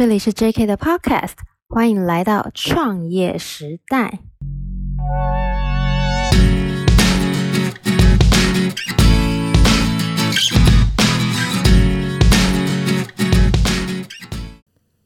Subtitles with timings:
[0.00, 1.34] 这里是 JK 的 Podcast，
[1.68, 4.20] 欢迎来到创业时代。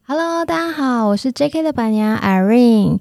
[0.07, 2.99] Hello，大家好，我是 JK 的板娘 Irene。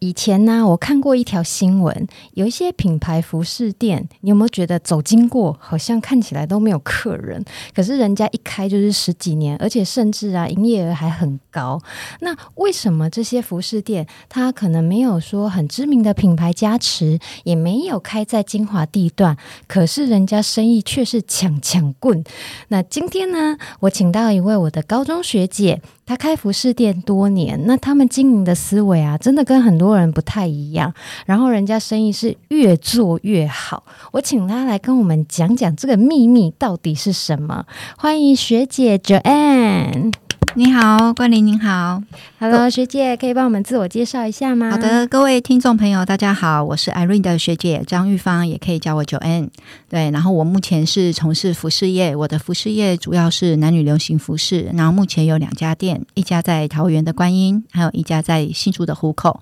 [0.00, 7.44] 以前呢，我看过一条新闻，有一些品牌服饰店，你有没有觉得走经过好像看起来都没有客人？
[7.74, 11.78] 可是人家一开就是十几年，而且甚至啊，营业额还很高。
[12.20, 22.24] 那为什么这些服饰店它可能没有说很知名的品牌加持，也没有开在精华地段，可是人家生意却是抢抢棍？
[22.68, 29.96] 那今天呢，我请到一位我的高中学姐，她开服饰店多年，那他们经营的思维啊，真的跟很多。
[29.96, 30.92] 人不太一样，
[31.24, 33.82] 然后人家生意是越做越好。
[34.12, 37.64] 我请他来跟我们讲讲这个秘密到底是什么。
[37.96, 40.25] 欢迎学姐 Joanne。
[40.58, 42.02] 你好，冠霖您好
[42.38, 44.70] ，Hello，学姐，可以帮我们自我介绍一下吗？
[44.70, 49.50] 好的，各位听众朋友，大家好，我是 Irene 的学姐张玉芳，也可以叫我 Joanne。
[49.90, 59.38] 对，然后我目前是从事服饰业，我的服饰业主要是男女流行服饰，然后目前有两家店，一家在桃园的观音，还有一家在新竹的虎口。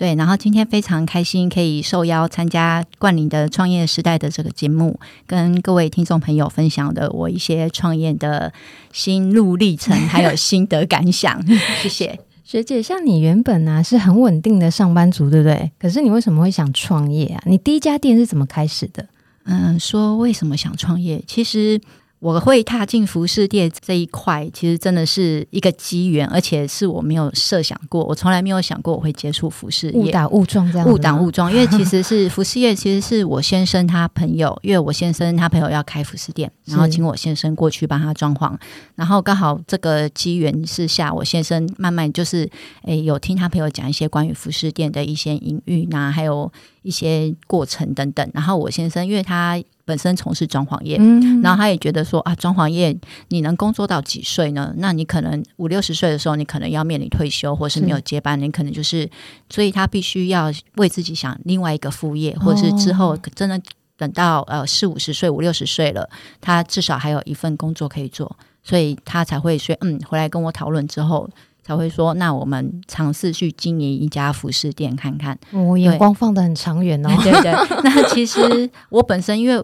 [0.00, 8.50] 对，然后今天非常开心可以受邀参加冠霖的创业时代的这个节目，跟各位听众朋友分享的我一些创业的
[8.94, 11.46] 心路历程，还有心得感想。
[11.82, 12.82] 谢谢 学姐。
[12.82, 15.70] 像你原本呢、啊、是很稳定的上班族，对不对？
[15.78, 17.42] 可是你为什么会想创业啊？
[17.44, 19.06] 你第一家店是怎么开始的？
[19.44, 21.22] 嗯，说为什么想创业？
[21.26, 21.78] 其实。
[22.20, 31.50] 我会踏进服饰店这一块，其实真的是一个机缘，而且是我没有设想过，我从来没有想过我会接触服饰业，误打误撞这样，误打误撞。
[31.50, 38.54] 因为其实是服饰业，其实是我先生他朋友，因为我先生他朋友要开服饰店，然后请我先生过去帮他装潢，
[38.96, 42.46] 然后刚好这个机缘之下，我先生慢慢就是
[42.82, 49.58] 诶有听他朋友讲一些关于服饰店的一些隐喻呐，还有一些过程等等，然后我先生因为他。
[49.90, 52.96] 本身从事装潢业，嗯，然后他也觉得说啊，装潢业
[53.30, 54.72] 你能工作到几岁呢？
[54.76, 59.10] 那你可能五六十岁的时候，你可能要面临退休，或是没有接班，你可能就是，
[59.48, 63.60] 所以他必须要为自己想另外一个副业，或者是之后真的
[63.96, 66.08] 等到呃四五十岁、五六十岁了，
[66.40, 71.28] 他至少还有一份工作可以做，所以他才会说嗯，回来跟我讨论之后。
[71.70, 75.38] 才会说，那我们尝试去经营一家服饰店看看。
[75.52, 77.08] 我、哦、眼光放得很长远哦。
[77.22, 77.52] 对对，
[77.84, 79.62] 那其实我本身因为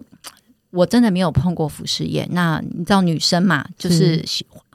[0.70, 4.24] 我真的没有碰过服饰业，那你知道女生嘛，就是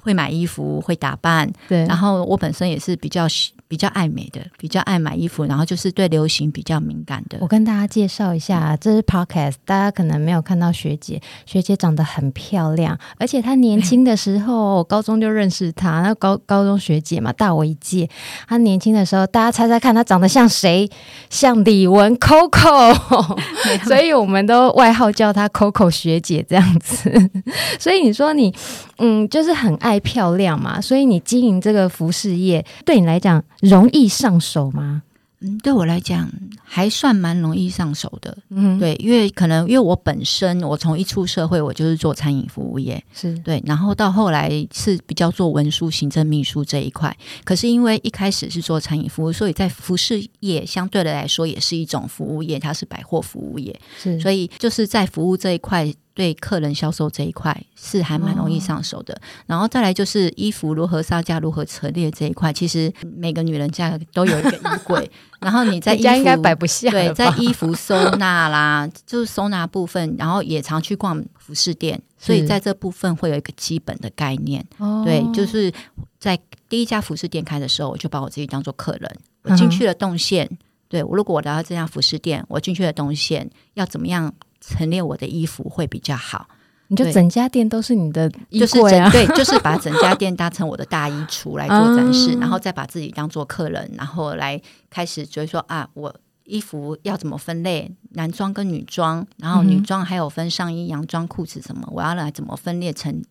[0.01, 1.51] 会买衣服，会打扮。
[1.67, 3.27] 对，然后我本身也是比较。
[3.71, 7.37] 比较爱美的，比较爱买衣服，然后就是对流行比较敏感的。
[7.39, 18.09] 我跟大家介绍一下，这是 Podcast，大家可能没有看到学姐，学姐长得很漂亮，而且她年轻的时候，我 高中就认识她，那高高中学姐嘛，大我一届。
[18.45, 20.89] 她年轻的时候，大家猜猜看，她长得像谁？
[21.29, 22.93] 像李玟 Coco，
[23.87, 27.09] 所以我们都外号叫她 Coco 学姐这样子。
[27.79, 28.53] 所以你说你，
[28.97, 33.43] 嗯，就是很爱漂亮嘛，所以你经营这个服饰业，对你来讲。
[33.61, 35.03] 容易上手吗？
[35.39, 36.29] 嗯，对我来讲
[36.63, 38.35] 还算蛮容易上手的。
[38.49, 47.15] 嗯，对，因为可能因为我本身我从一出社会我就是做餐饮服务业，是对，然后到后来是比较做文书、行政、秘书这一块。
[47.43, 55.91] 可是因为一开始是做餐饮服务，所以在服饰业相对的来说也是一种服务业，它是百货服务业，是，所以就是在服务这一块。
[56.21, 65.09] 对客人销售这一块是还蛮容易上手的，哦，然后再来就是衣服如何杀价、如何陈列这一块，其实每个女人家都有一个衣柜，
[65.41, 74.63] 然后你在衣服家应该摆不下，对，在衣服收纳啦，就是收纳部分，然后也常去逛服饰店，所以在这部分会有一个基本的概念。
[75.03, 75.73] 对，就是
[76.19, 76.37] 在
[76.69, 79.11] 第一家服饰店开的时候，我就把我自己当做客人，
[79.41, 84.31] 我进去了动线，嗯，对我如果我来到这家服饰店，我进去了动线要怎么样？
[84.61, 86.47] 陈列我的衣服会比较好，
[86.87, 89.09] 你就整家店都是你的衣柜啊？
[89.09, 103.23] 就是、 对，就是把整家店搭成我的大衣橱来做展示，然后再把自己当做客人，然后来开始就是说啊，我衣服要怎么分类，男装跟女装，然后女装还有分上衣、洋装、裤子什么，我要来怎么分裂成，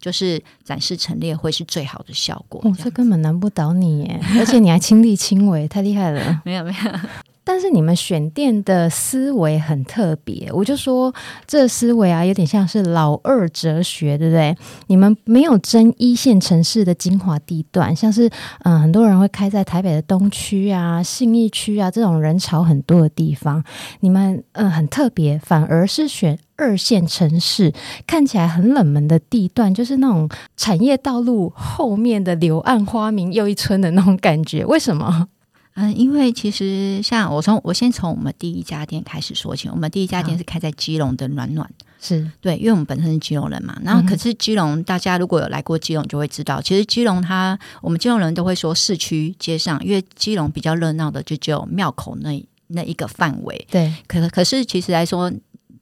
[0.00, 2.60] 就是展示陈列会是最好的效果。
[2.64, 6.42] 哦，这根本难不倒你耶，而且你还亲力亲为，太厉害了。
[6.44, 7.00] 没 有没有。
[7.48, 11.14] 但是你们选店的思维很特别，我就说
[11.46, 14.56] 这思维啊，有点像是老二哲学，对不对？
[14.88, 18.28] 你们没有争一线城市的精华地段，像是
[18.64, 23.62] 嗯，很多人会开在台北的东区啊、信义区啊这种人潮很多的地方，
[24.00, 27.72] 你们嗯很特别，反而是选二线城市，
[28.08, 34.66] 看起来很冷门的地段，就是那种产业道路后面的柳暗花明又一村的那种感觉。
[34.66, 35.28] 为什么？
[35.78, 41.70] 嗯，因为其实像我从我先从我们第一家店开始说起，我们第一家店是开在基隆的暖暖，
[42.00, 43.78] 是对，因为我们本身是基隆人嘛。
[43.84, 53.66] 然后可是基隆，大家如果有来过基隆，就会知道，其实基隆它我们基隆人都会说市区街上，因为基隆比较热闹的就只有庙口那那一个范围。
[53.70, 55.30] 对，可可是其实来说，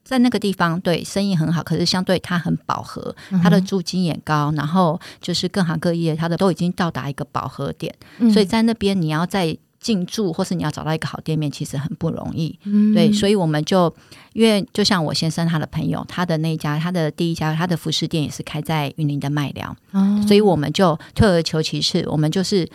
[0.02, 7.94] 在那个地方，对生意很好，可是相对它很饱和，它的租金也高，然后就是各行各业它的都已经到达一个饱和点，
[8.32, 9.56] 所以在那边你要在。
[9.84, 12.58] 进驻，或是你要找到一个好店面，其实很不容易。
[12.64, 13.94] 嗯、对，所以我们就
[14.32, 22.66] 因为就像我先生他的朋友，他的那一家，他的第一家，他的服饰店也是开在云林的麦寮，哦、所以我们就退而求其次，我们就是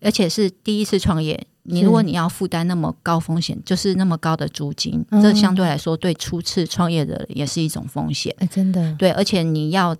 [0.00, 1.46] 而且是第一次创业。
[1.68, 8.32] 你如果你要负担那么高风险，就是那么高的租金，嗯、这相对来说对初次创业的也是一种风险。
[8.38, 9.96] 哎，真的，对，而且你要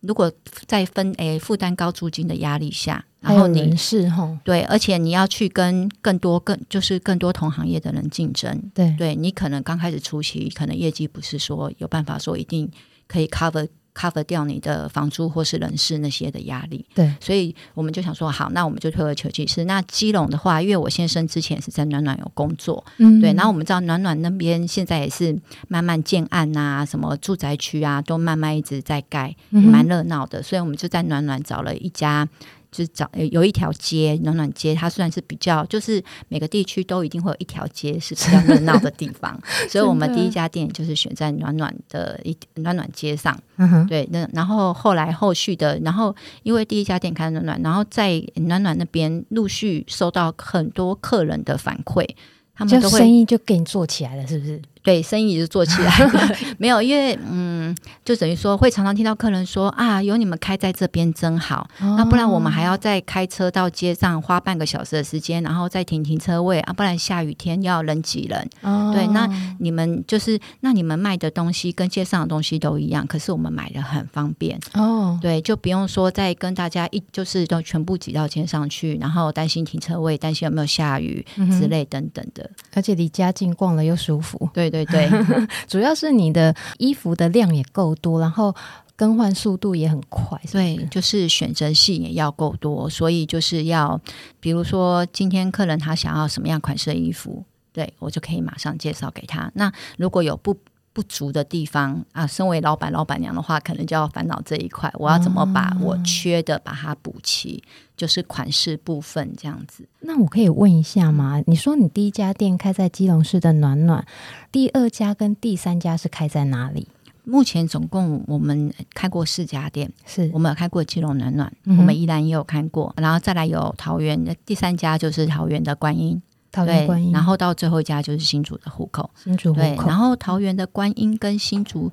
[0.00, 0.32] 如果
[0.66, 3.04] 在分诶负担高租金的压力下。
[3.20, 12.70] 然后你是哈对，而且你要去跟更多更就是更多同行业的人竞争，对，对你可能刚开始初期可能业绩不是说有办法说一定
[13.08, 13.66] 可以 cover
[13.98, 19.64] cover 掉你的房租或是人事那些的压力，对，所以我们就想说好，那我们就退而求其次。
[19.64, 25.36] 那基隆的话，因为我先生之前是在暖暖有工作，嗯，对，然后我们知道暖暖那边现在也是
[25.66, 32.28] 慢慢建案啊，什么住宅区啊，都慢慢一直在盖，蛮热闹的，所以我们就在暖暖找了一家。
[32.70, 43.38] 就是找有一条街暖暖街，它算是比较，就是每个地区都一定会有一条街是比较热闹的地方， 所以我们第一家店就是选在暖暖的一暖暖街上。
[43.56, 52.06] 嗯哼，对，那然后后来后续的，然后因为第一家店开暖暖，然后在暖暖那边陆续收到很多客人的反馈，
[52.54, 54.60] 他们都会生意就给你做起来了，是不是？
[54.82, 56.36] 对，生意就做起来了。
[56.58, 61.68] 没有，因为嗯，就等于说会常常听到客人说啊，有你们开在这边真好。
[61.80, 68.48] 哦、那不然我们还要再开车到街上花半个小时的时间，然后再停停车位啊，不然下雨天要人挤人。
[68.62, 69.28] 哦、对，那
[69.58, 74.58] 你们就是那你们卖的东西跟街上的东西都一样，可是我们买的很方便。
[74.72, 82.48] 哦，对，就不用说再跟大家一就是都全部挤到街上去，然后担心停车位，担心有没有下雨之类等等的。
[82.74, 84.48] 而且离家近，逛了又舒服。
[84.54, 84.77] 对对。
[84.84, 85.08] 对对，
[85.66, 88.54] 主要是你的衣服的量也够多，然后
[88.96, 90.40] 更换速度也很快。
[90.50, 94.00] 对，就是选择性也要够多，所以就是要，
[94.40, 99.50] 比如说今天客人他想要什么样款式的衣服，对，我就可以马上介绍给他。
[99.54, 100.56] 那如果有不
[100.98, 107.62] 不足的地方啊，身为老板老板娘的话，可能就要烦恼这一块，我要怎么把我缺的把它补齐，
[107.96, 109.86] 就是款式部分这样子。
[110.00, 111.40] 那我可以问一下吗？
[111.46, 114.04] 你说你第一家店开在基隆市的暖暖，
[114.50, 116.88] 第二家跟第三家是开在哪里？
[117.22, 126.20] 目前总共我们开过四家店，是我们有开过基隆暖暖，嗯、我们依然也有开过，然后再来有桃园的第三家就是桃园的观音。
[126.66, 129.62] 桃园观音，然后到最后一家就是新竹的虎口，新竹湖口。
[129.62, 131.90] 对，然后桃园的观音跟新竹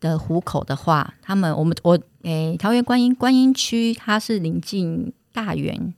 [0.00, 5.94] 的虎口的话，他们我们我诶，桃园观音观音区它是临近大园。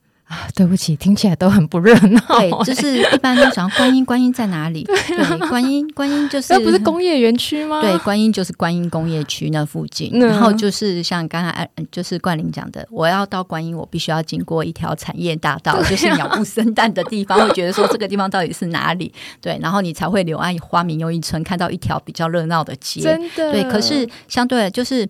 [0.54, 2.20] 对不起，听起来都很不热闹。
[2.38, 4.82] 对，就是一般都想观音，观音在哪里？
[5.08, 7.80] 对，观音，观音就是那不是工业园区吗？
[7.80, 10.10] 对，观音就是观音工业区那附近。
[10.12, 19.12] 嗯、然后就是像刚才就是冠霖讲的，我要到观音，我必须要经过一条产业大道，啊、就是鸟不生蛋的地方，会觉得说这个地方到底是哪里？
[19.40, 23.00] 对，然后你才会柳暗花明又一村，看到一条比较热闹的街。
[23.00, 23.64] 真的，对。
[23.64, 25.08] 可是相对的，就是。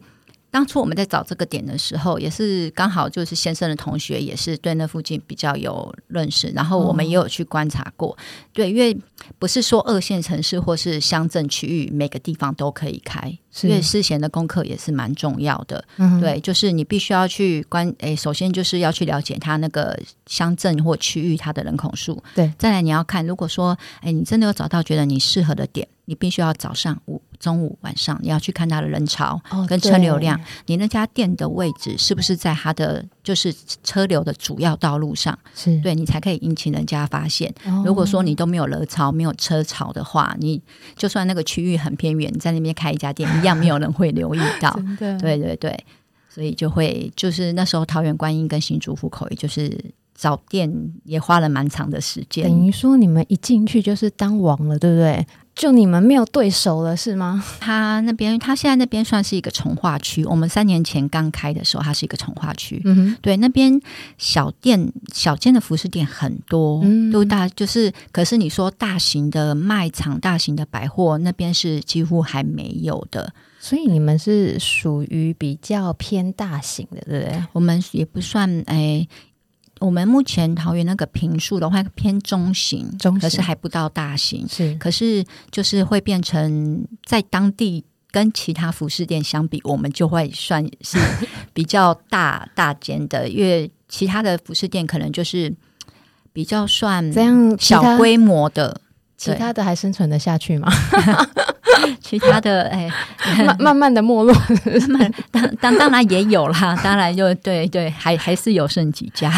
[0.53, 8.11] 当初我们在找这个点的时候，也是刚好就是先生的同学也是对那附近比较有认识，然后我们也有去观察过。
[8.11, 8.17] 哦、
[8.53, 8.95] 对，因为
[9.39, 15.83] 不是说二线城市或是乡镇区域每个地方都可以开，是因为事前的功课也是蛮重要的。
[15.97, 22.23] 嗯、对，就是你必须要去关，诶，首先就是要去了解他那个乡镇或区域它的人口数。
[22.35, 25.89] 对，再来你要看，如果说，诶，你真的有找到觉得你适合的点。
[26.07, 30.39] 你必须要早上、午、中午、晚上，你要去看它的人潮跟车流量。
[30.39, 35.37] 哦、你那家店的位置是不是在它的就是车流的主要道路上？
[35.53, 37.53] 是对你才可以引起人家发现。
[37.67, 40.63] 哦、如果说你都没有人潮、没有车潮的话，你
[40.97, 44.79] 就算那个区域很偏远，你在那边开一家店，一样没有人会留意到。
[44.97, 45.85] 对对对，
[46.29, 49.93] 所以就会就是那时候桃园观音跟新竹湖口，也就是。
[50.15, 50.71] 找店
[51.05, 55.27] 也花了蛮长的时间，等于说你们一进去就是当王了，对不对？
[55.55, 57.45] 就你们没有对手了，是吗？
[57.61, 60.25] 他那边，他现在那边算是一个从化区。
[60.25, 62.81] 我们三年前刚开的时候，它是一个从化区。
[62.85, 63.79] 嗯哼，对，那边
[64.17, 73.33] 小店、小间的服饰店很多，嗯、都大，就是，可是你说大型的卖场、大型的百货，那边是几乎还没有的。
[73.61, 77.45] 所以你们是属于比较偏大型的，对不对？
[77.53, 79.07] 我们也不算哎。
[79.85, 84.47] 我们目前桃园那个坪数的话偏中型，中型，可是还不到大型。
[84.49, 90.99] 是，可是就是会变成在当地跟其他服饰店相比，我们就会算是
[91.53, 95.53] 比较大大间的，因为其他的服饰店可能就是
[96.33, 98.81] 比较算这样小规模的。
[99.17, 100.69] 其他的还生存得下去吗？
[102.01, 102.89] 其他的哎，
[103.45, 104.35] 慢 慢慢的没落，
[105.31, 109.31] 当当当然也有啦，当然就对对，还还是有剩几家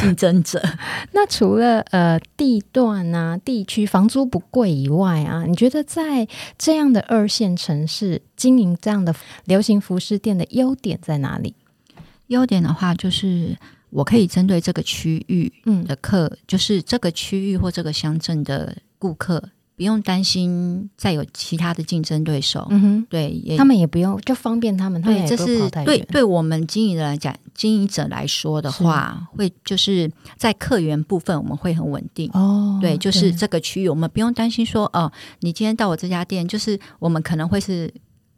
[0.00, 0.62] 竞争者。
[1.12, 6.26] 那除了呃地段啊、地区房租不贵以外啊，你觉得在
[6.56, 9.14] 这样的二线城市经营这样的
[9.44, 11.54] 流行服饰店的优点在哪里？
[12.28, 13.56] 优点的话就是。
[13.90, 15.50] 我可以针对这个区域
[15.86, 19.42] 的客，嗯、就是这个区域或这个乡镇的顾客，
[19.78, 22.66] 不用担心再有其他的竞争对手。
[22.70, 25.00] 嗯哼，对，他们也不用，就方便他们。
[25.00, 32.28] 对，这是对对我们经营的来讲，经营者来说的话，会就是在客源部分我们会很稳定。
[32.34, 37.94] 哦，对，就是这个区域我们不用担心说，哦，你今天到我这家店，就是我们可能会是。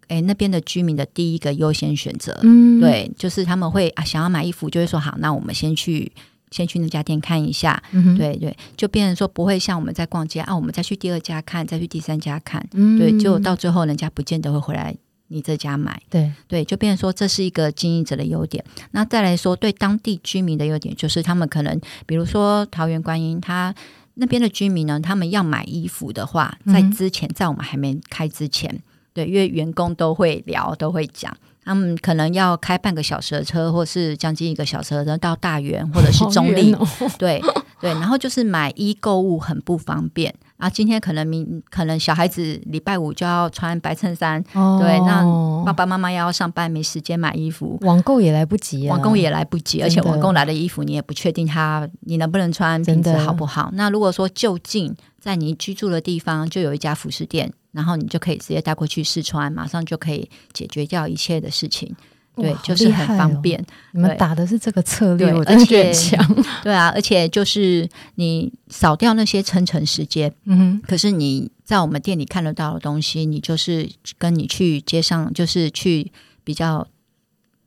[0.09, 6.11] 哎，那边的居民的第一个优先选择，嗯，对，就是他们会啊想要买衣服，就会说好，那我们先去
[6.51, 14.97] 先去那家店看一下，嗯，对对，就变成说不会像我们在逛街啊，我们再去第二家看，再去第三家看，嗯，对，就到最后人家不见得会回来
[15.29, 16.33] 你这家买，对。
[16.49, 18.65] 对，就变成说这是一个经营者的优点。
[18.91, 23.73] 那再来说对当地居民的优点，就是他们可能比如说桃园观音，他
[24.15, 28.83] 那边的居民呢，他们要买衣服的话，在之前，嗯、在我们还没开之前。
[29.13, 36.73] 对，因为员工都会聊，都会讲，他们可能要开半个小时的车，或是将近一个小时的车到大园或者是中立。
[36.75, 36.87] 哦、
[37.19, 37.43] 对
[37.81, 40.35] 对，然后就是买衣购物很不方便。
[40.59, 53.71] 啊，今天可能明可能小孩子礼拜五就要穿白衬衫，哦、对，那爸爸妈妈要上班，没时间买衣服，网购也来不及啊，网购也来不及，而且网购来的衣服你也不确定它你能不能穿，品质好不好？
[53.73, 57.53] 那如果说就近在你居住的地方就有一家服饰店。
[57.73, 61.95] 然后你就可以直接带过去试穿，马上就可以解决掉一切的事情。
[62.37, 63.63] 对，就是很方便。
[63.93, 66.19] 你们打的是这个策略，而且强。
[66.63, 70.33] 对啊，而且就是你少掉那些层层时间。
[70.45, 70.83] 嗯哼。
[70.87, 76.11] 可是你在我们店里看得到的东西，你就是跟你去街上，就是去
[76.45, 76.87] 比较。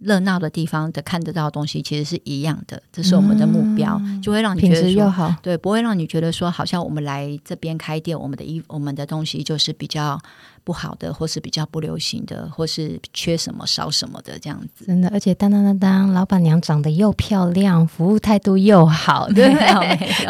[0.03, 10.19] 热闹的地方的看得到的东西其实是一样的，这是我们的目标，嗯、就会让你觉得说对，不会让你觉得说好像我们来这边开店，我们的衣我们的东西就是比较
[10.63, 14.85] 不好的，或是比较不流行的，或是缺什么少什么的这样子。
[14.85, 19.51] 真的，而且当当当当，老板娘长得又漂亮，服务态度又好， 对，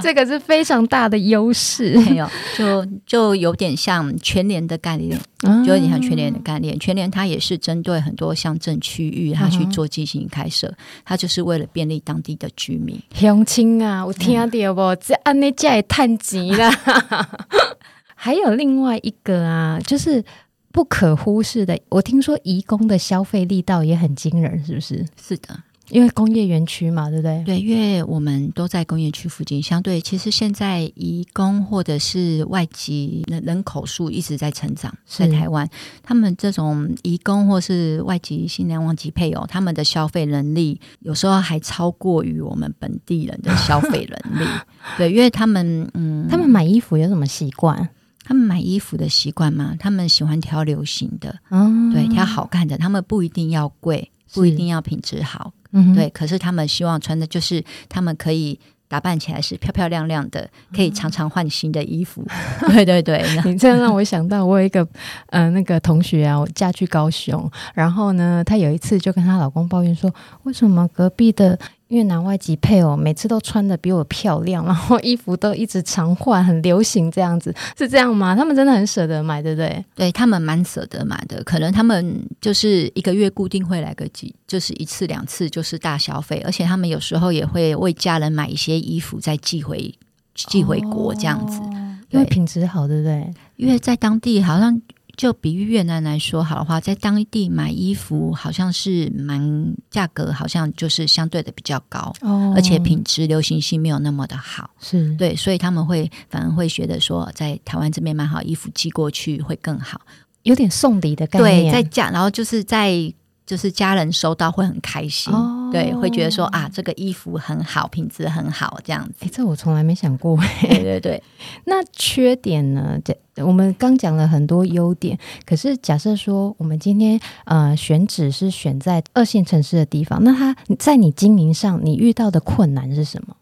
[0.02, 1.94] 这个是非常大的优势。
[2.00, 5.20] 没有，就就有点像全联的概念。
[5.66, 10.74] 就有点像全联的概念，全联它也是针对很多乡镇区域，它去做进行开设，
[11.04, 12.98] 它就是为了便利当地的居民。
[13.14, 14.96] 乡亲啊，我听到不？
[15.02, 16.72] 这安内家也叹急了。
[18.24, 20.24] 还有另外一个啊，就是
[20.72, 25.06] 不可忽视的，我听说移工的消费力道也很惊人，是不是？
[25.22, 25.62] 是的。
[25.90, 27.44] 因为工业园区嘛，对不对？
[27.46, 35.70] 对，因为我们都在工业区附近，相对其实现在移工或者是外籍人人口数一直在成长，在台湾，
[36.02, 44.48] 他们这种移工或是外籍新娘外籍配偶，他们的消费能力有时候还超过于我们本地人的消费能力。
[44.98, 47.90] 对，因为他们嗯，他们买衣服有什么习惯？
[48.24, 49.76] 他们买衣服的习惯嘛？
[49.80, 55.52] 他们喜欢挑流行的，嗯，对，挑好看的，他们不一定要贵，不一定要品质好。
[55.72, 62.24] 嗯，对，可是他们希望穿的就是他们可以打扮起来是漂漂亮亮的，可以常常换新的衣服。
[62.62, 64.84] 嗯、对对对，你这样让我想到，我有一个
[65.32, 70.14] 嗯、呃、那个同学啊，我嫁去高雄，然后呢，她有一次就跟她老公抱怨说，
[70.44, 71.60] 为什么隔壁的。
[71.94, 78.36] 越南外籍配偶每次都穿的比我漂亮，然后衣服都一直常换，很流行这样子， 是这样吗？
[78.36, 79.86] 他们真的很舍得买，对不对？
[79.94, 89.94] 对，他们蛮舍得买的，可能他们就是一个月固定会来个几，就是一次两次就是大消费，而且他们有时候也会为家人买一些衣服再寄回
[90.34, 91.62] 寄回国这样子，
[92.10, 93.32] 因为品质好，对不对？
[93.56, 94.82] 因为在当地好像。
[95.16, 110.02] 就比喻越南来说好的话，在当地买衣服好像是蛮价格，好像就是相对的比较高，哦，而且品质流行性没有那么的好，是对，所以他们会反而会觉得说，在台湾这边买好衣服寄过去会更好，
[110.44, 113.14] 有点送礼的概念，对，在家，然后就是在。
[113.46, 119.26] 就是家人收到会很开心，哦、对，会觉得说啊，这个衣服很好，品质很好，这样子。
[119.26, 120.38] 哎，这我从来没想过。
[120.62, 121.24] 对对对，
[121.66, 122.98] 那缺点呢？
[123.04, 133.36] 这我们刚讲了很多优点，可是假设说我们今天呃选址是选在二线城市的地方，那它在你经营上，你遇到的困难是什么？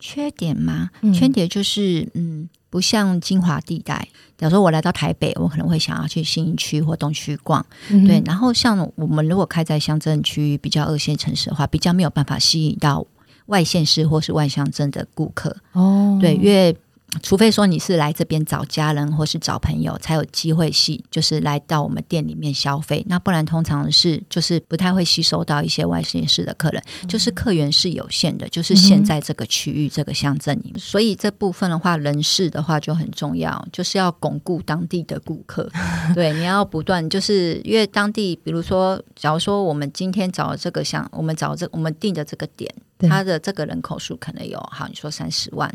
[0.00, 0.90] 缺点吗？
[1.02, 2.48] 嗯、缺点就是嗯。
[2.70, 8.22] 不像精华地带，假如说我来到台北，我可能会想要去信义区或东区逛，嗯、对。
[8.24, 13.06] 然后像我们如果开在乡镇区比较二线城市的话，比较没有办法吸引到
[13.46, 16.76] 外县市或是外乡镇的顾客哦，对，因为。
[17.22, 23.02] 除非说你是来这边找家人或是找朋友，才有机会吸，就是来到我们店里面消费。
[23.08, 30.78] 那不然通常是就是不太会吸收到一些外县市的客人，嗯、就是客源是有限的，就是现在这个区域、嗯、这个乡镇里面。
[30.78, 35.66] 所以这部分的话，人事的话就很重要，就是要巩固当地的顾客。
[36.14, 45.74] 对，你要不断，就是因为当地，比如说，假如说我们今天找这个乡，我们找这我们定的这个点，它的这个人口数可能有，好，你说三十万。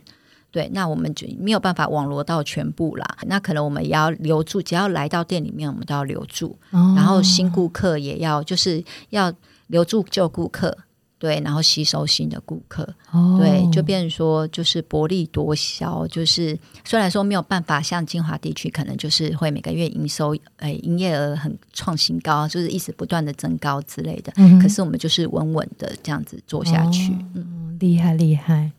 [0.54, 3.18] 对，那我们就没有办法网罗到全部啦。
[3.26, 6.56] 那可能我们也要留住，只要来到店里面，我们都要留住。
[6.70, 9.34] 哦、然后新顾客也要，就是要
[9.66, 10.78] 留住旧顾客，
[11.18, 12.88] 对，然后吸收新的顾客。
[13.12, 16.06] 哦、对，就变成说，就是薄利多销。
[16.06, 16.56] 就是
[16.86, 24.32] 虽然说没有办法像金华地区，可能就是会每个月营收，哎，营业额很创新高，就是一直不断的增高之类的。
[24.36, 27.12] 嗯、可是我们就是稳稳的这样子做下去。
[27.12, 28.72] 哦、嗯，厉害厉害。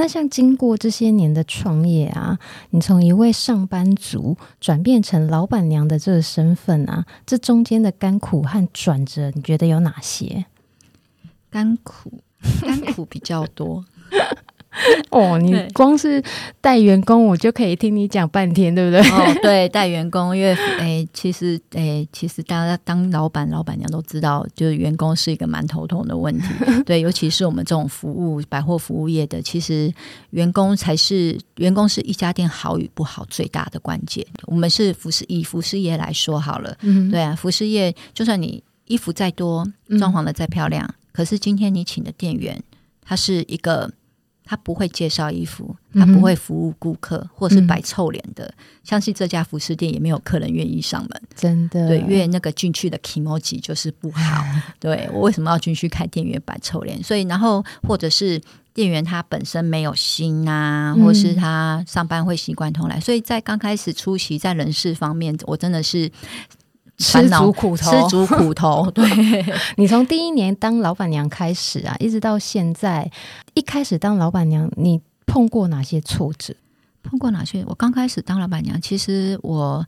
[0.00, 2.38] 那像经过这些年的创业啊，
[2.70, 10.46] 你从一位上班族转变成老板娘的这个身份啊，这中间的甘苦和转折，你觉得有哪些？
[11.50, 12.22] 甘苦，
[12.62, 13.84] 甘苦比较多。
[15.10, 16.22] 哦，你光是
[16.60, 19.00] 带员工，我就可以听你讲半天，对不对？
[19.10, 26.46] 哦，对，带员工，因为诶，其实诶，其实大家当老板、老板娘都知道，就是员工是一个蛮头痛的问题。
[26.86, 29.92] 对，尤其是我们这种服务百货服务业的，其实
[30.30, 34.24] 员工才是员工是一家店好与不好最大的关键。
[34.46, 39.66] 我们是服饰以服饰业来说好了，嗯，对啊，服饰业就算你衣服再多，
[39.98, 42.62] 装潢的再漂亮，嗯，可是今天你请的店员，
[43.04, 43.90] 他是一个。
[44.50, 48.52] 他不会介绍衣服，他不会服务顾客，嗯、或是摆臭脸的。
[48.82, 51.86] 相信这家服饰店也没有客人愿意上门，真的。
[51.86, 54.44] 对，因为那个进去的 kimochi 就是不好。
[54.80, 57.00] 对，我为什么要进去开店员摆臭脸？
[57.00, 58.42] 所以，然后或者是
[58.74, 62.98] 店员他本身没有心啊，或是他上班会习惯偷懒。
[62.98, 66.10] 嗯、所以在刚开始出席，在人事方面，我真的是。
[67.00, 68.90] 吃足苦头，吃足苦头。
[68.92, 69.04] 对，
[69.76, 73.10] 你从第一年当老板娘开始啊，一直到现在，
[73.54, 76.54] 一开始当老板娘，你碰过哪些挫折？
[77.02, 77.64] 碰过哪些？
[77.66, 79.86] 我刚开始当老板娘，其实我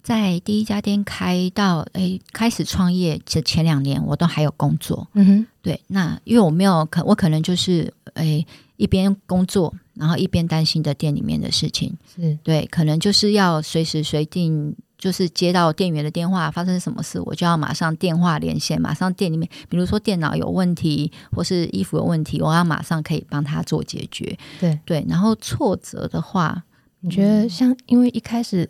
[0.00, 5.08] 在第一家店开到诶开始创业前前两年，我都还有工作。
[5.14, 11.92] 嗯哼，对，那因为我没有可，我可能就是诶一边工作，然后一边担心着店里面的事情。
[12.14, 14.76] 是对，可能就是要随时随地。
[15.04, 24.34] 就是接到店员的电话，发生什么事，我就要马上电话连线，马上店里面，比如说电脑有问题，或是衣服有问题，我要马上可以帮他做解决。
[24.58, 26.64] 对对，然后挫折的话，
[27.00, 28.66] 你觉得像因为一开始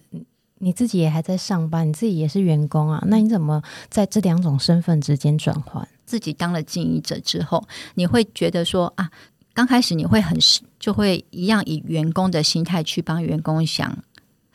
[0.58, 5.86] 你自己也还在上班，你自己也是员工啊，那你怎么在这两种身份之间转换？
[6.04, 9.08] 自己当了经营者之后，你会觉得说啊，
[9.52, 10.36] 刚开始你会很
[10.80, 13.96] 就会一样以员工的心态去帮员工想。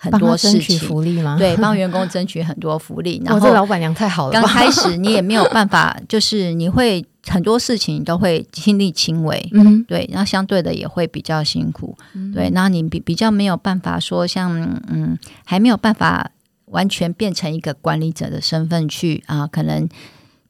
[0.01, 1.35] 很多事情，福利吗？
[1.37, 3.21] 对，帮员工争取很多福利。
[3.27, 4.31] 然后，这老板娘太好了。
[4.31, 10.09] 刚开始你也没有办法，就是你会很多事情都会亲力亲为，嗯，对。
[10.09, 12.49] 然后相对的也会比较辛苦，嗯、对。
[12.53, 14.57] 然后你比比较没有办法说像
[14.87, 16.31] 嗯，还没有办法
[16.67, 19.85] 完全变成一个管理者的身份去啊，可能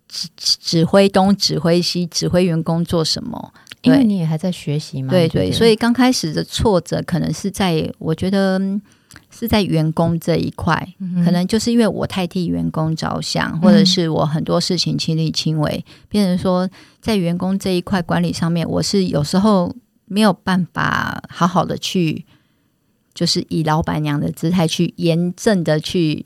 [0.07, 3.51] 指指挥东，指挥西，指挥员工做什么。
[3.81, 5.09] 因为你也还在学习嘛。
[5.09, 8.61] 对对，所以刚开始的挫折可能是在我觉得。
[9.31, 16.69] 是在员工这一块，嗯、可能就是因为我太替员工着想，嗯、或者是我很多事情亲力亲为，变成说
[17.01, 22.25] 在员工这一块管理上面，我是有时候没有办法好好的去，
[23.13, 26.25] 就是以老板娘的姿态去严正的去，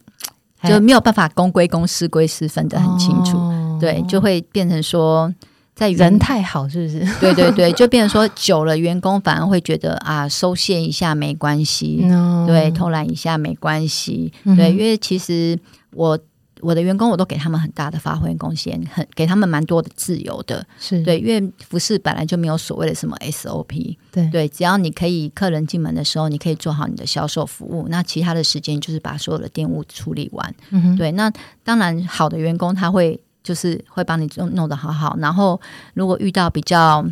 [0.64, 5.34] 就没有办法公归公，私归私分得很清楚，哦、对，就会变成说。
[5.76, 7.00] 在人太好，是不是？
[7.20, 12.46] 对对对，就变成说久了，员工反而会觉得啊，收线一下没关系，no.
[12.48, 15.58] 对，偷懒一下没关系，嗯、对，因为其实
[15.92, 16.18] 我。
[16.62, 31.30] 我的员工我都给他们很大的发挥空间，很给他们蛮多的自由的，是对，因为服饰本来就没有所谓的什么 SOP，对对，只要你可以客人进门的时候，你可以做好你的销售服务，那其他的时间就是把所有的店务处理完，嗯，对，那
[31.66, 35.60] 当然好的员工他会就是会帮你弄弄得好好，然后
[35.94, 37.06] 如果遇到比较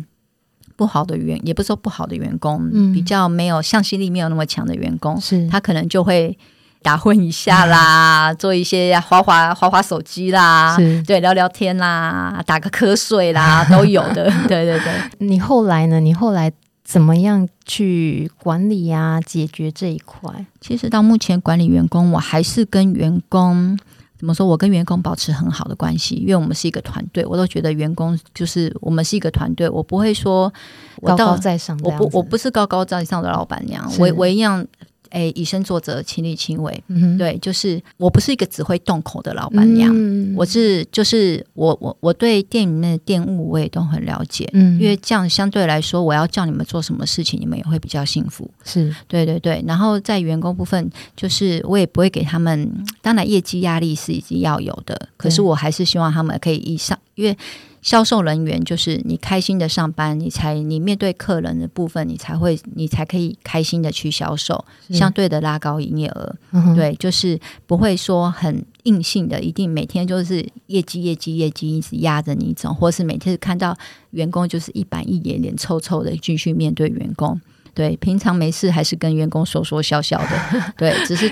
[0.76, 6.38] 不好的员，也不是说不好的员工，嗯，比较没有向心力没有那么强的员工，是他可能就会。
[6.84, 14.24] 打混一下啦， 做一些滑滑滑滑手机啦，对，聊聊天啦，打个瞌睡啦， 都有的。
[14.48, 16.00] 对对对，你后来呢？
[16.00, 16.50] 你后来
[16.82, 19.20] 怎么样去管理呀、啊？
[19.20, 20.44] 解决这一块？
[20.60, 23.78] 其实到目前管理员工，我还是跟员工
[24.22, 24.46] 怎么说？
[24.46, 27.26] 我跟员工保持很好的关系，因为我们是一个团队。
[27.26, 30.52] 我都觉得员工就是我们是一个团队，我不会说
[30.98, 31.76] 我高高在上。
[31.82, 34.64] 我不，我不是高高在上的老板娘，我我一样。
[35.12, 36.82] 哎，以身作则，亲力亲为。
[36.88, 44.48] 嗯，对，就是我不是一个只会动口的老板娘，嗯、我是就是我我我对店里面的店务我也都很了解。
[44.54, 48.50] 嗯，因为这样相对来说，我要叫你们做什么事情，你们也会比较幸福。
[48.64, 49.62] 是对对对。
[49.66, 52.72] 然后在员工部分，就是我也不会给他们，
[53.02, 57.36] 当然业绩压力是已经要有的，可是我还是希望他们可以以上，因为。
[57.82, 66.36] 销售人员就是你开心的上班，你才你面对客人的部分，你才会你才可以开心的去销售，相对的拉高营业额。
[66.52, 66.76] 嗯。
[66.76, 73.76] 对，就是不会说很硬性的，一定每天就是业绩业绩业绩一直压着你走，或是每天看到
[74.12, 77.40] 员工就是一板一眼、脸臭臭的继续面对员工。
[77.74, 80.72] 对，平常没事还是跟员工说说笑笑的。
[80.78, 81.28] 对，只是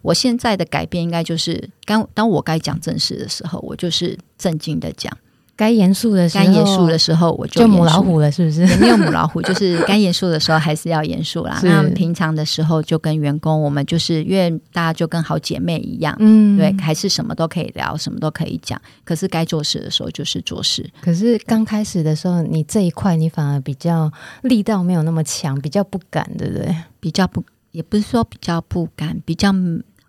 [0.00, 5.16] 我现在的改变应该就是，当当我该讲正事的时候，我就是正经的讲。
[5.54, 8.66] 该严肃的时候，该严肃的时候我就，就母老虎了，是不是？
[8.66, 11.60] 也没有母老虎，就是 该严肃的时候还是要严肃啦。
[11.62, 18.80] 那平常的时候就跟员工，我们就是因为大家就跟好姐妹一样，嗯，对，还是什么都可以聊，什么都可以讲。
[19.04, 20.88] 可是该做事的时候就是做事。
[21.00, 24.10] 可是刚开始的时候，你这一块你反而比较
[24.42, 26.74] 力道没有那么强，比较不敢，对不对？
[26.98, 29.52] 比较不，也不是说比较不敢，比较。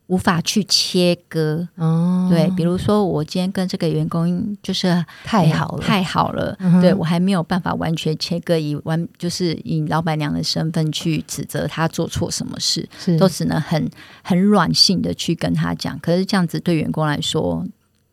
[0.07, 1.67] 无法去切割。
[1.75, 13.17] 哦，对，比如说我今天跟这个员工就是太好了，太好了，嗯、对我还没有办法完全切割，以完就是以老板娘的身份去指责他做错什么事，是。
[13.17, 13.89] 都只能很
[14.23, 15.97] 很软性的去跟他讲。
[15.99, 17.65] 可是这样子对员工来说，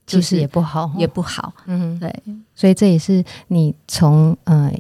[0.07, 1.53] 其实也不好，也不好。
[1.67, 2.13] 嗯，对，
[2.55, 4.73] 所以这也是你从呃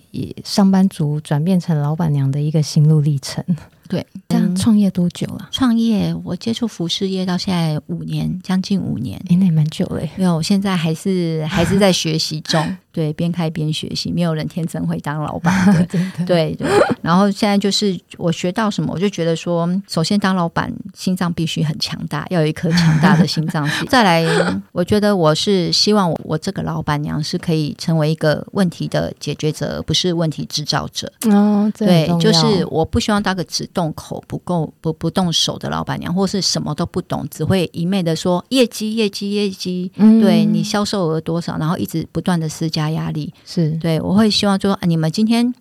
[0.44, 3.44] 上班族转变成老板娘的一个心路历程。
[3.90, 5.48] 对，这样创业多久了？
[5.50, 10.00] 创业我接触服饰业到现在五年，将近五年，哎，那也蛮久了。
[10.16, 12.64] 没有，我现在还是还是在学习中。
[12.92, 15.86] 对，边开边学习，没有人天生会当老板 的。
[16.26, 16.66] 对对。
[17.02, 23.68] 然后现在就是我学到什么，我就觉得说，首先当老板心脏必须很强大，要有一颗强大的心脏。
[23.88, 24.24] 再来，
[24.72, 31.10] 我觉得我是希望我我这个老板娘是可以成为一个问题的解决者，而不是问题制造者。
[31.30, 39.92] 哦，对，就是我不希望当个只动口不够不不动手的老板娘，或是什么都不懂，只会一昧的说业绩业绩业绩。
[39.94, 42.79] 嗯，对你销售额多少，然后一直不断的施加。
[42.80, 45.52] 加压力是对，我会希望说，你们今天，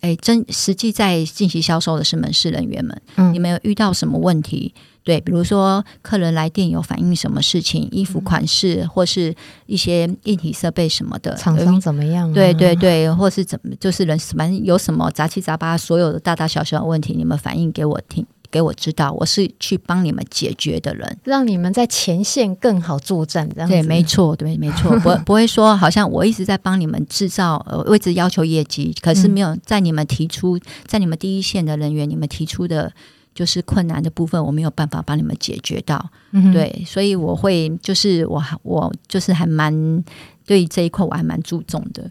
[0.00, 4.74] 哎，真实际在进行销售的是门市人员们，嗯，你们有遇到什么问题？
[5.02, 9.34] 对，比如说客人来电有反映什么事情，衣服款式或是
[9.66, 12.30] 一些硬体设备什么的，厂商怎么样？
[12.32, 18.26] 对对对，或是怎么，就是人反正有什么杂七杂八，所有的大大小小的问题，你们反映给我听。
[18.50, 23.48] 给我知道，我是去帮你们解决的人，让你们在前线更好作战。
[23.54, 32.92] 这样对，没错，对，没错， 不不会说好像我一直在帮你们制造，呃，我一直要求业绩，可是没有在你们提出，在你们第一线的人员，你们提出的
[33.34, 36.10] 就是困难的部分，我没有办法帮你们解决到。
[36.32, 40.04] 嗯、对，所以我会就是我我就是还蛮
[40.44, 42.10] 对这一块我还蛮注重的。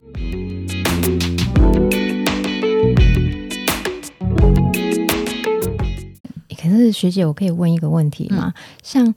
[6.61, 8.53] 可是学姐，我可以问一个问题吗？
[8.53, 9.07] 嗯、像，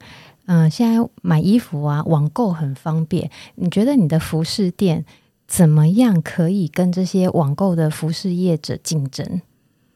[0.45, 3.29] 嗯、呃，现在买衣服啊，网购很方便。
[3.55, 5.03] 你觉得你的服饰店
[5.45, 9.41] 怎么样可以跟这些网购的服饰业者竞争？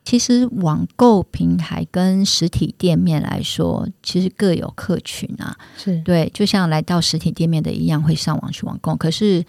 [0.04, 5.56] 其实网购平台跟实体店面来说，其实各有客群啊。
[5.78, 8.96] 是对，就像来到实体店面的一样，会上网去网购。
[8.96, 9.46] 可是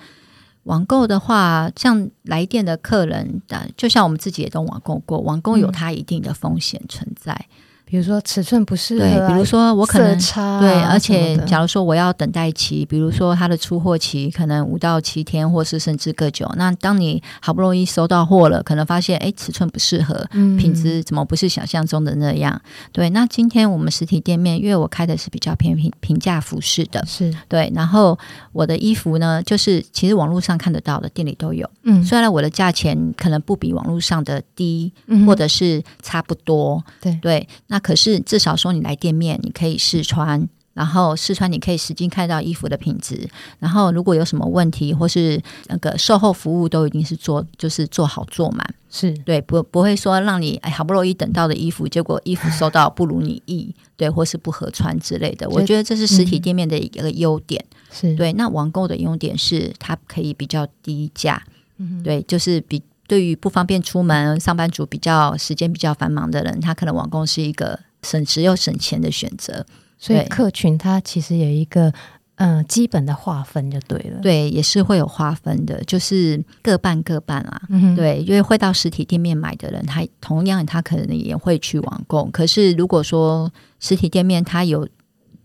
[0.64, 3.40] 网购的话，像来店的客人，
[3.76, 7.32] 就像我们自己也都网购过，网购有它一定的风险存在。
[7.32, 7.54] 嗯
[7.90, 16.46] 比如说尺寸不适合、啊，对，比如说我可能差、啊、对，而且假如说我要等待期，比如说它的出货期可能五到七天，或是甚至更久。
[16.56, 22.60] 那当你好不容易收到货了，可能发现哎，尺寸不适合，嗯、品质怎么不是想象中的那样？
[22.92, 27.72] 对，那今天我们实体店面，因为我开的是比较偏平平价服饰的，是对。
[27.74, 28.18] 然后
[28.52, 31.66] 我的衣服呢，就是其实网络上看得到的，店里都有。
[31.84, 37.77] 嗯，虽然我的价钱可能不比网络上的低，嗯、或者是差不多，对对，那。
[37.78, 55.48] 可是至少说，你来店面，你可以试穿，然后试穿你可以实际看到衣服的品质，然后如果有什么问题或是那个售后服务，都一定是做就是做好做满，是对，不不会说让你哎好不容易等到的衣服，结果衣服收到不如你意，对，或是不合穿之类的。
[55.50, 58.32] 我觉得这是实体店面的一个优点，是、嗯、对。
[58.34, 61.42] 那网购的优点是它可以比较低价，
[61.78, 62.82] 嗯，对，就是比。
[63.08, 69.66] 对于不方便出门、上班族比较时间比较繁忙的人，他可能网购是一个省时又省钱的选择。
[69.98, 71.92] 所以客群它其实有一个
[72.36, 74.20] 嗯、呃、基本的划分就对了。
[74.20, 77.62] 对，也是会有划分的，就是各半各半啦。
[77.70, 82.26] 嗯、对，因为会到实体店面买的人，他同样他可能也会去网购。
[82.26, 84.88] 可是如果说实体店面他有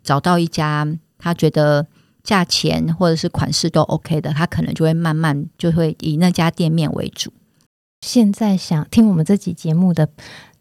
[0.04, 1.88] 找到一家，他觉得。
[2.24, 7.30] 价钱或者是款式都 OK 的，他可能就会慢慢就会以那家店面为主。
[8.04, 10.10] 现在想听我们这期节目的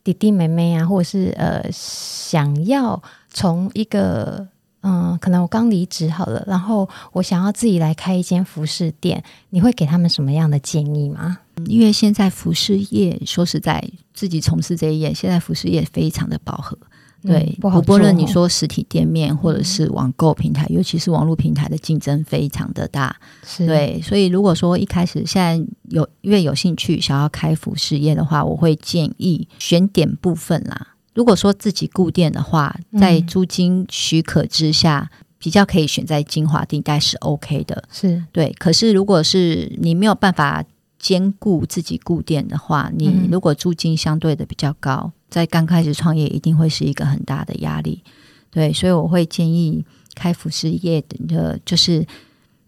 [0.04, 4.46] 弟弟妹妹啊，或者是呃想要从一个
[4.84, 11.38] 嗯、可能我刚离职好了，然后我想要自己来开一间服饰店，你会给他们什么样的建议吗？
[11.66, 16.76] 因为现在服饰业说实在，自己从事这一业，现在服饰业非常的饱和。
[17.24, 23.14] 对，不不论你说实体店面或者是网购平台，嗯、尤其是网络平台的竞争非常的大。
[23.46, 30.88] 是对，所以如果说一开始现在有因为有兴趣想要开服饰业的话，我会建议选点部分啦。
[31.14, 37.84] 如果说自己固店的话，在租金许可之下，嗯、比较可以选在精华地带是 OK 的。
[37.92, 40.64] 是对，可是如果是你没有办法
[40.98, 45.12] 兼顾自己固店的话，你如果租金相对的比较高。
[45.32, 48.02] 在刚开始创业，一定会是一个很大的压力，
[48.50, 49.82] 对，所以我会建议
[50.14, 52.06] 开服饰业的，就是，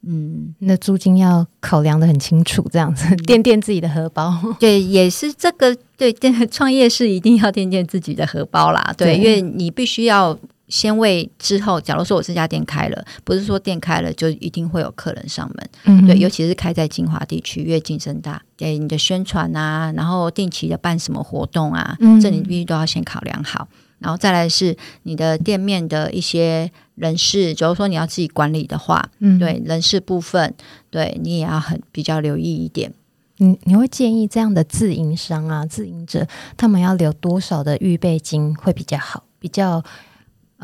[0.01, 6.11] 嗯，那租金要考量的很清楚，这样子垫垫自己的荷包， 对，也是这个，对，
[6.51, 10.39] 创业是一定要垫垫自己的荷包啦，对，对，因为你必须要。
[10.69, 30.55] 先为之后，假如说我这家店开了，不是说店开了就一定会有客人上门，嗯、对，尤其是开在金华地区，越竞争大，对你的宣传啊，然后定期的办什么活动啊，嗯、这你必须都要先考量好，然后再来是你的店面的一些人事，假如说你要自己管理的话，嗯、对人事部分，
[30.89, 32.91] 对你也要很比较留意一点。
[33.37, 39.85] 你你会建议这样的自营商啊，自营者他们要留多少的预备金会比较好，比较。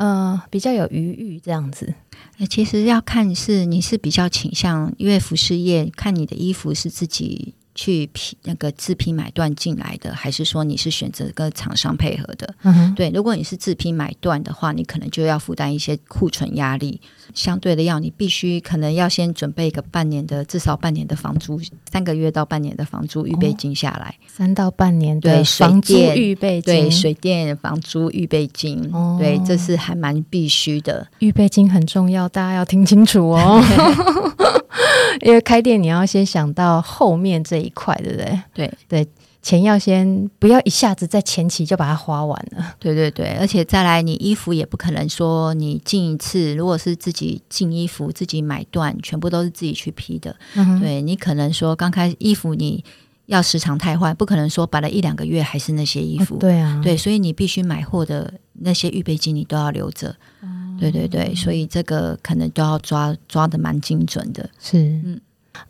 [0.01, 1.93] 呃，比较有余裕这样子。
[2.49, 7.53] 其实要看是你是比较倾向，因为服饰业看你的衣服是自己。
[7.73, 12.53] 去批那个自批买断进来的，还是说你是选择跟厂商配合的？
[12.95, 13.09] 对。
[13.11, 16.99] 如果你是自批买断的话，你可能就要负担一些库存压力，
[17.33, 21.59] 相对的要你必须可能要先准备一个半年的至少半年的房租，
[21.91, 31.07] 三个月到半年的房租预备金下来，哦、三到半年对房租预备金，对水电房租预备金，哦、对，这是还蛮必须的。
[31.19, 33.61] 预备金很重要，大家要听清楚哦。
[35.21, 38.41] 因为开店你要先想到后面这一块，对不对？
[38.53, 39.07] 对对，
[39.41, 42.75] 钱要先不要一下子在前期就把它花完了。
[42.79, 50.35] 对对对，而且再来，你衣服也不可能说你进一次，如果是自己进衣服自己买断，全部都是自己去批的。
[50.55, 52.83] 嗯，对，你可能说刚开始衣服你
[53.27, 56.35] 要时常汰换，不可能说摆了一两个月还是那些衣服。
[56.35, 60.15] 哦、对啊，对，所以你必须买货的那些预备金你都要留着。
[60.43, 64.49] 嗯对对对，所以这个可能都要抓抓的蛮精准的。
[64.59, 65.21] 是，嗯，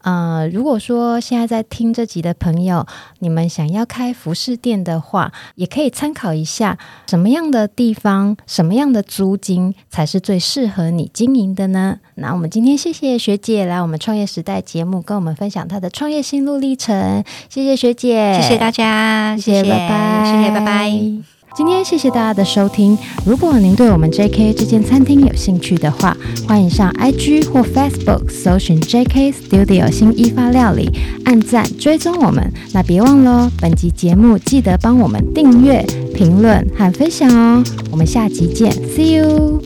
[0.03, 2.85] 呃，如果说现在在听这集的朋友，
[3.19, 11.99] 你们想要开服饰店的话，也可以参考一下什么样的地方、什么样的租金才是最适合你经营的呢？
[12.15, 17.23] 那我们今天谢谢学姐来我们创业时代节目，跟我们分享她的创业心路历程。
[17.49, 21.40] 谢谢学姐，谢谢大家，谢谢，谢谢拜拜，谢谢，拜拜。
[21.53, 22.97] 今天谢谢大家的收听。
[23.25, 26.15] 如果您对我们 JK 这间餐厅有兴趣的话，
[26.47, 30.89] 欢迎上 IG 或 Facebook 搜寻 JK Studio 新一发料理，
[31.25, 32.51] 按赞追踪我们。
[32.73, 35.85] 那别忘了，本集节目记得帮我们订阅、
[36.15, 37.63] 评论和分享哦。
[37.91, 39.61] 我们下集见，See you。